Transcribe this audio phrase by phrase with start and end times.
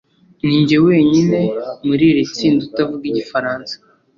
[0.45, 1.39] ninjye wenyine
[1.85, 3.73] muri iri tsinda utavuga igifaransa